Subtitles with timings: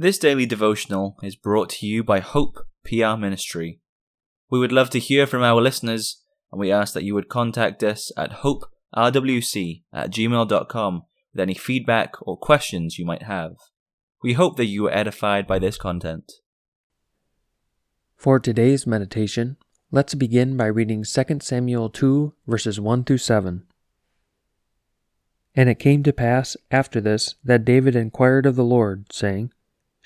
[0.00, 3.80] This daily devotional is brought to you by Hope PR Ministry.
[4.48, 7.82] We would love to hear from our listeners, and we ask that you would contact
[7.84, 11.02] us at hoperwc at gmail.com
[11.34, 13.56] with any feedback or questions you might have.
[14.22, 16.32] We hope that you were edified by this content.
[18.16, 19.58] For today's meditation,
[19.90, 23.66] let's begin by reading 2 Samuel 2, verses 1 through 7.
[25.54, 29.52] And it came to pass after this that David inquired of the Lord, saying,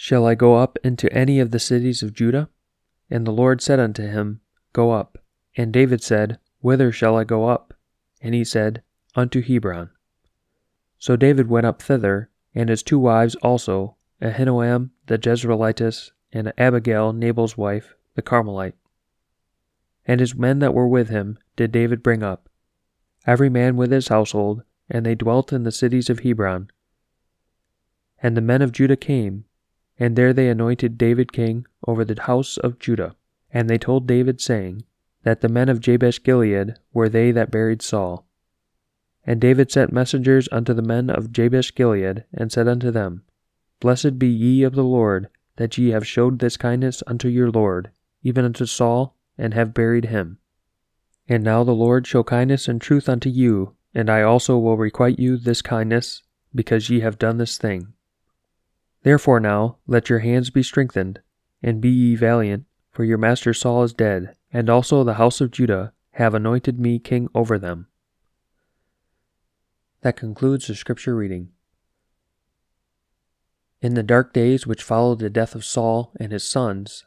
[0.05, 2.51] Shall I go up into any of the cities of Judah?
[3.09, 4.43] And the Lord said unto him,
[4.75, 5.17] Go up.
[5.57, 7.73] And David said, Whither shall I go up?
[8.21, 8.83] And he said,
[9.15, 9.89] Unto Hebron.
[10.99, 17.15] So David went up thither, and his two wives also, Ahinoam the Jezreelitess, and Abigail
[17.15, 18.77] Nabal's wife, the Carmelite.
[20.05, 22.51] And his men that were with him did David bring up,
[23.27, 26.71] every man with his household, and they dwelt in the cities of Hebron.
[28.23, 29.47] And the men of Judah came,
[29.99, 33.15] and there they anointed David king over the house of Judah.
[33.51, 34.85] And they told David, saying,
[35.23, 38.27] That the men of Jabesh Gilead were they that buried Saul.
[39.25, 43.23] And David sent messengers unto the men of Jabesh Gilead, and said unto them,
[43.81, 47.91] Blessed be ye of the Lord, that ye have showed this kindness unto your Lord,
[48.23, 50.39] even unto Saul, and have buried him.
[51.29, 55.19] And now the Lord show kindness and truth unto you, and I also will requite
[55.19, 56.23] you this kindness,
[56.55, 57.95] because ye have done this thing.
[59.05, 61.21] Therefore now let your hands be strengthened,
[61.63, 65.51] and be ye valiant, for your master Saul is dead, and also the house of
[65.51, 67.87] Judah have anointed me king over them.
[70.01, 71.51] That concludes the scripture reading.
[73.83, 77.05] In the dark days which followed the death of Saul and his sons,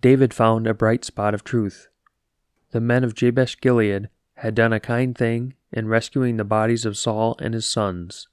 [0.00, 1.88] David found a bright spot of truth.
[2.70, 6.96] The men of Jabesh Gilead had done a kind thing in rescuing the bodies of
[6.96, 8.28] Saul and his sons.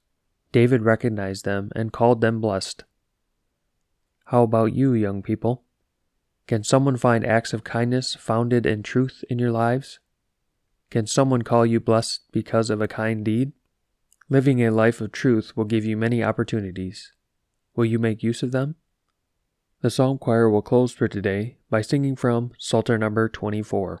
[0.50, 2.84] David recognized them and called them blessed.
[4.32, 5.62] How about you, young people?
[6.46, 10.00] Can someone find acts of kindness founded in truth in your lives?
[10.90, 13.52] Can someone call you blessed because of a kind deed?
[14.30, 17.12] Living a life of truth will give you many opportunities.
[17.76, 18.76] Will you make use of them?
[19.82, 24.00] The psalm choir will close for today by singing from Psalter number 24.